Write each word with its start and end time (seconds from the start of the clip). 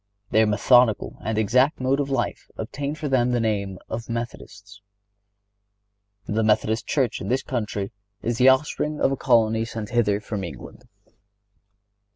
Their 0.31 0.47
methodical 0.47 1.19
and 1.23 1.37
exact 1.37 1.79
mode 1.79 1.99
of 1.99 2.09
life 2.09 2.49
obtained 2.57 2.97
for 2.97 3.07
them 3.07 3.29
the 3.33 3.39
name 3.39 3.77
of 3.87 4.09
Methodists. 4.09 4.81
The 6.25 6.41
Methodist 6.41 6.87
Church 6.87 7.21
in 7.21 7.27
this 7.27 7.43
country 7.43 7.91
is 8.23 8.39
the 8.39 8.49
offspring 8.49 8.99
of 8.99 9.11
a 9.11 9.15
colony 9.15 9.63
sent 9.63 9.89
hither 9.91 10.19
from 10.19 10.43
England. 10.43 10.85